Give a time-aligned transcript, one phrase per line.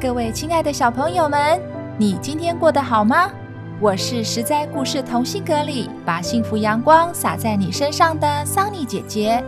[0.00, 1.60] 各位亲爱的小朋友们，
[1.98, 3.28] 你今天过得好吗？
[3.80, 9.42] 我是十灾故事同心阁里把幸福阳光洒在你身上的桑尼姐姐。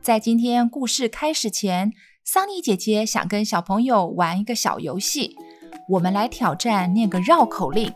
[0.00, 5.34] 在今天故事开始前，桑尼姐姐想跟小朋友玩一个小游戏，
[5.88, 7.92] 我们来挑战念个绕口令。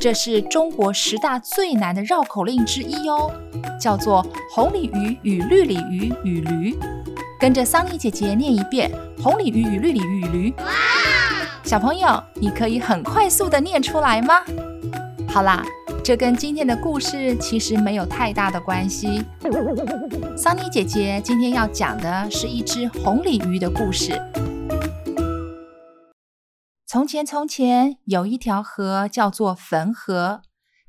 [0.00, 3.32] 这是中国十大最难的绕口令之一哦，
[3.80, 4.24] 叫做
[4.54, 6.78] “红鲤鱼与绿鲤鱼与驴”。
[7.40, 8.88] 跟着桑尼姐姐念一遍
[9.20, 10.54] “红鲤鱼与绿鲤鱼与驴”。
[10.62, 10.66] 哇！
[11.64, 14.40] 小朋友，你可以很快速地念出来吗？
[15.26, 15.64] 好啦，
[16.04, 19.24] 这跟今天的故事其实没有太大的关系。
[20.36, 24.12] 桑尼姐姐今天要讲的是一只红鲤鱼的故事。
[26.90, 30.40] 从前，从前有一条河，叫做汾河。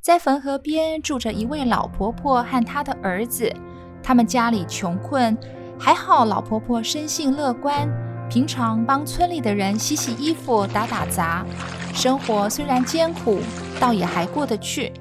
[0.01, 3.53] 在汾河边住着一位老婆婆和她的儿子，
[4.01, 5.37] 他们家里穷困。
[5.77, 7.85] 还好，老婆婆生性乐观，
[8.29, 11.45] 平常帮村里的人洗洗衣服、打打杂，
[11.93, 13.41] 生活虽然艰苦，
[13.77, 14.93] 倒也还过得去。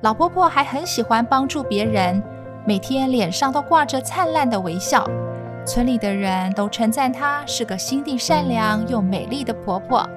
[0.00, 2.22] 老婆婆还很喜欢帮助别人，
[2.66, 5.06] 每天脸上都挂着灿烂的微笑，
[5.66, 10.08] 村里的人都称赞她是个心地善良又美丽的婆婆。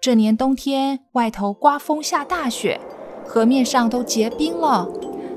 [0.00, 2.80] 这年冬天，外头刮风下大雪，
[3.26, 4.88] 河面上都结冰了。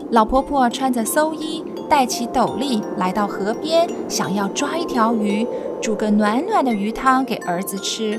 [0.09, 5.45] 老婆婆穿着蓑衣，戴起斗笠，来到河边，想要抓一条鱼，
[5.81, 8.17] 煮个暖暖的鱼汤给儿子吃。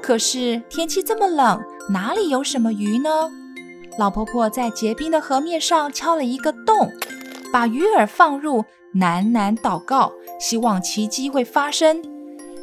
[0.00, 3.10] 可是天气这么冷，哪里有什么鱼呢？
[3.98, 6.90] 老婆婆在结冰的河面上敲了一个洞，
[7.52, 12.02] 把鱼饵放入，喃喃祷告，希望奇迹会发生。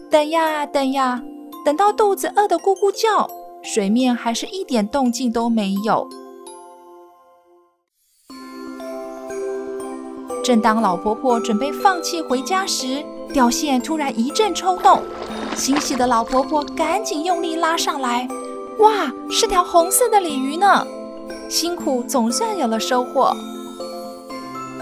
[0.10, 1.22] 等呀等呀，
[1.64, 3.30] 等到肚子饿得咕咕叫，
[3.62, 6.08] 水面还是一点动静都没有。
[10.44, 15.04] 正当老婆婆准备放弃回家时，吊线突然一阵抽动，
[15.56, 18.28] 欣喜的老婆婆赶紧用力拉上来，
[18.80, 20.86] 哇，是条红色的鲤鱼呢！
[21.48, 23.32] 辛苦总算有了收获。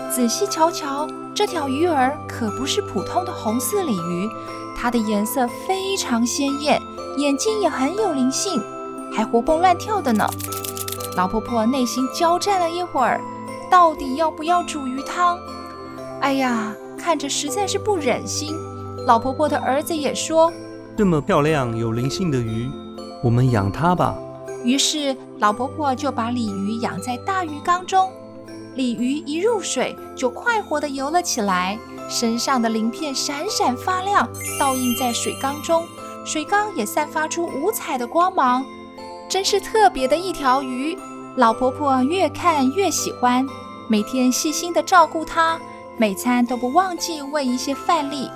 [0.10, 4.30] 仔细瞧瞧，这条鱼儿可不是普通的红色鲤鱼，
[4.78, 6.82] 它的颜色非常鲜艳，
[7.18, 8.62] 眼睛也很有灵性，
[9.12, 10.26] 还活蹦乱跳的呢。
[11.18, 13.20] 老婆婆内心交战了一会儿。
[13.70, 15.38] 到底要不要煮鱼汤？
[16.22, 18.56] 哎呀，看着实在是不忍心。
[19.06, 20.52] 老婆婆的儿子也说
[20.98, 22.68] ：“这么漂亮、有灵性的鱼，
[23.24, 24.18] 我们养它吧。”
[24.66, 28.10] 于是老婆婆就把鲤鱼养在大鱼缸中。
[28.74, 31.78] 鲤鱼一入水就快活地游了起来，
[32.10, 34.28] 身上的鳞片闪闪发亮，
[34.60, 35.88] 倒映在水缸中，
[36.26, 38.66] 水缸也散发出五彩的光芒，
[39.30, 40.98] 真是特别的一条鱼。
[41.36, 43.48] 老婆婆越看越喜欢，
[43.88, 45.60] 每天细心地照顾它，
[45.98, 48.30] 每餐都不忘记喂一些饭粒。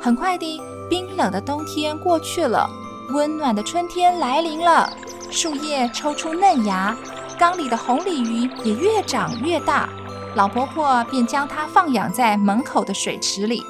[0.00, 2.68] 很快的，冰冷的冬天过去了，
[3.10, 4.90] 温暖的春天来临了。
[5.30, 6.96] 树叶抽出嫩芽，
[7.38, 9.88] 缸里的红鲤鱼也越长越大。
[10.34, 13.62] 老婆婆便将它放养在门口的水池里。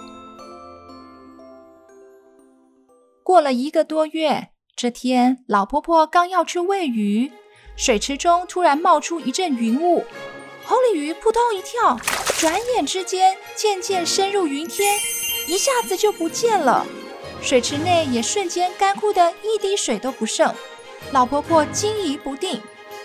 [3.22, 7.32] 过了一个多月，这天，老婆婆刚要去喂鱼。
[7.76, 10.04] 水池中突然冒出一阵云雾，
[10.66, 11.98] 红鲤鱼扑通一跳，
[12.38, 14.98] 转眼之间渐渐深入云天，
[15.46, 16.86] 一下子就不见了。
[17.40, 20.54] 水池内也瞬间干枯的一滴水都不剩。
[21.10, 22.60] 老婆婆惊疑不定，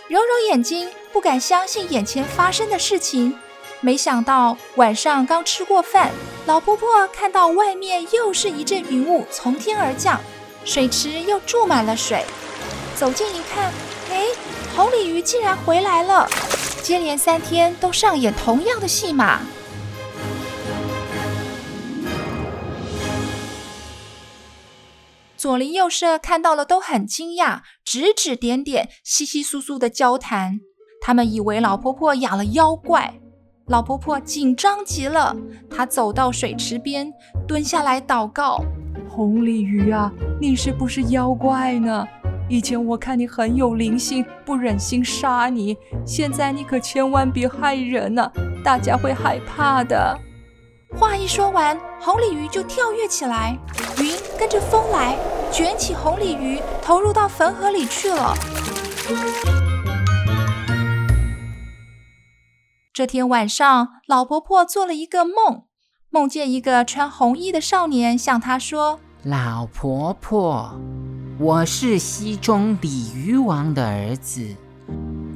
[0.10, 3.38] 揉揉眼睛，不敢相信眼前发生的事情。
[3.82, 6.12] 没想到晚上刚吃过饭，
[6.46, 10.20] 老婆婆看到外面又是一阵云雾从天而降，
[10.64, 12.24] 水池又注满了水。
[12.96, 13.72] 走近一看，
[14.10, 14.26] 哎。
[14.76, 16.28] 红鲤鱼竟然回来了，
[16.84, 19.40] 接连三天都上演同样的戏码。
[25.38, 30.60] 左邻右舍看到了都很惊讶，指指点点，稀稀疏疏的交谈。
[31.02, 33.22] 他们以为老婆婆养了妖怪，
[33.68, 35.36] 老婆婆紧张极了。
[35.70, 37.12] 她走到水池边，
[37.48, 38.62] 蹲下来祷告
[39.10, 42.06] ：“红鲤鱼啊，你是不是妖怪呢？”
[42.48, 45.76] 以前我看你很有灵性，不忍心杀你。
[46.06, 48.32] 现在你可千万别害人呐，
[48.64, 50.16] 大家会害怕的。
[50.96, 53.58] 话一说完，红鲤鱼就跳跃起来，
[54.00, 55.18] 云跟着风来，
[55.52, 58.36] 卷起红鲤鱼，投入到坟河里去了。
[62.96, 65.64] 这天晚上，老婆婆做了一个梦，
[66.10, 70.80] 梦见一个穿红衣的少年向她说：“老婆婆，
[71.38, 74.48] 我是西中鲤鱼王的儿子。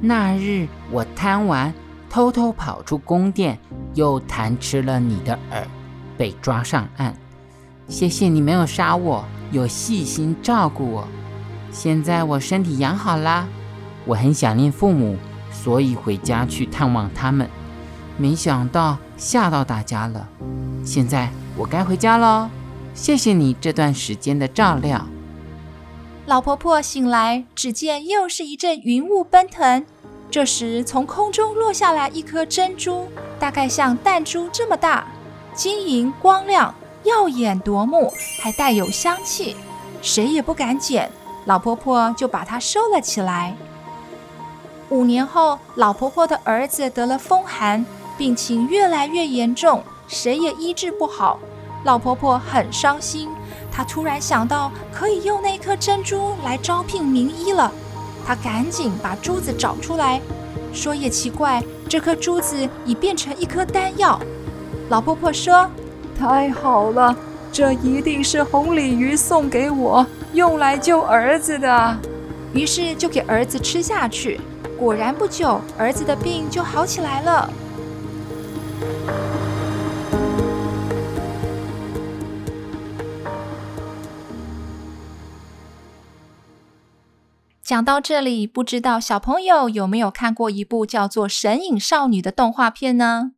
[0.00, 1.74] 那日我贪玩，
[2.08, 3.58] 偷偷跑出宫殿，
[3.92, 5.66] 又贪吃了你的饵，
[6.16, 7.14] 被抓上岸。
[7.88, 9.22] 谢谢你没有杀我，
[9.52, 11.06] 又细心照顾我。
[11.70, 13.46] 现在我身体养好啦，
[14.06, 15.18] 我很想念父母。”
[15.62, 17.46] 所以回家去探望他们，
[18.16, 20.26] 没想到吓到大家了。
[20.84, 22.50] 现在我该回家了，
[22.94, 25.04] 谢谢你这段时间的照料。
[26.24, 29.84] 老婆婆醒来，只见又是一阵云雾奔腾。
[30.30, 33.08] 这时从空中落下来一颗珍珠，
[33.38, 35.04] 大概像弹珠这么大，
[35.54, 39.56] 晶莹光亮，耀眼夺目，还带有香气，
[40.00, 41.10] 谁也不敢捡。
[41.44, 43.56] 老婆婆就把它收了起来。
[44.90, 47.86] 五年后，老婆婆的儿子得了风寒，
[48.18, 51.38] 病情越来越严重，谁也医治不好。
[51.84, 53.28] 老婆婆很伤心，
[53.70, 57.70] 她突然想到可以用那颗珍珠来招聘名医了。
[58.26, 60.20] 她赶紧把珠子找出来，
[60.72, 64.20] 说也奇怪，这颗珠子已变成一颗丹药。
[64.88, 65.70] 老婆婆说
[66.18, 67.16] ：“太好了，
[67.52, 71.96] 这一定是红鲤鱼送给我，用来救儿子的。”
[72.52, 74.40] 于是就给儿子吃下去。
[74.80, 77.50] 果然不久，儿子的病就好起来了。
[87.62, 93.32] 讲到这里，不知道小朋友有没有看过一部叫做《神隐少女》的动画片呢？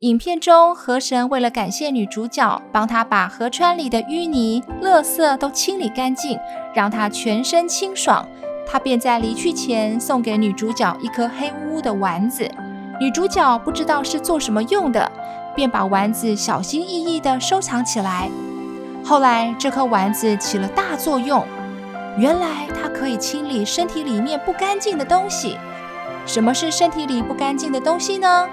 [0.00, 6.36] 影片中，河神为了感谢女主角，帮她把河川里的淤泥、垃圾都清理干净，
[6.74, 8.26] 让她全身清爽。
[8.70, 12.48] 他便在离去前送给女主角一颗黑乌乌的丸子，
[13.00, 15.10] 女主角不知道是做什么用的，
[15.56, 18.30] 便把丸子小心翼翼地收藏起来。
[19.04, 21.44] 后来这颗丸子起了大作用，
[22.16, 25.58] 原来它可以清理身体里面不干净的东西。
[26.24, 28.46] 什么是身体里不干净的东西呢？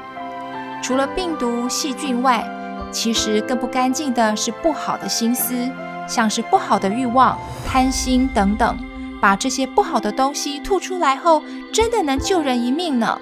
[0.82, 2.44] 除了病毒、细菌外，
[2.92, 5.70] 其实更不干净的是不好的心思，
[6.08, 7.38] 像是不好的欲望、
[7.68, 8.76] 贪心等等。
[9.22, 13.20] 把这些不好的东西吐出来后，真的能救人一命呢。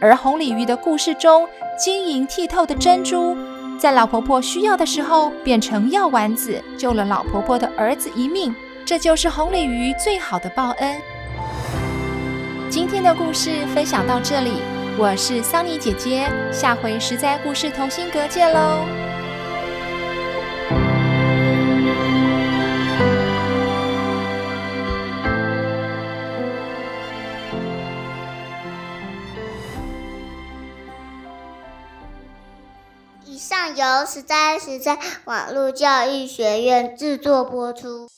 [0.00, 1.46] 而红鲤鱼的故事中，
[1.78, 3.36] 晶莹剔透的珍珠，
[3.78, 8.54] 在老婆婆需要的时候变成药丸子，救了老婆婆的儿子一命。
[8.84, 10.96] 这就是红鲤鱼最好的报恩。
[12.70, 14.62] 今天的故事分享到这里，
[14.98, 19.05] 我是桑尼姐姐，下回实在故事同心阁见喽。
[33.76, 38.08] 由十三十三网络教育学院制作播出。